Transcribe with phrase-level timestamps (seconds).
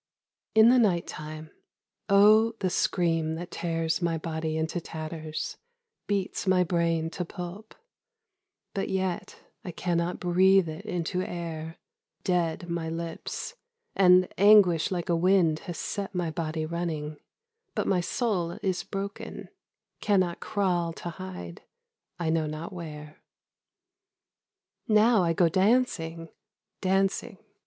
[0.55, 1.51] In the night time,
[2.09, 5.57] O the scream that tears my body into tatters,
[6.07, 7.75] Beats my brain to pulp:—
[8.73, 11.77] but yet I cannot breathe it into air:
[12.23, 13.53] Dead my lips.—
[13.95, 17.17] And anguish like a wind has set my body running,
[17.75, 19.49] But my soul is broken,—
[20.01, 21.61] cannot crawl to hide...
[22.17, 23.21] I know not where.
[24.87, 24.95] 78 A Histrion.
[24.95, 26.29] Now I go dancing—
[26.81, 27.37] dancing.